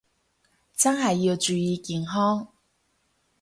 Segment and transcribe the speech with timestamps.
[0.75, 2.47] 真係要注意健康